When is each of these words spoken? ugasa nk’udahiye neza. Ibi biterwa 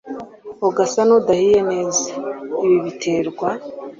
ugasa 0.67 1.01
nk’udahiye 1.07 1.59
neza. 1.71 2.03
Ibi 2.63 2.77
biterwa 2.85 3.47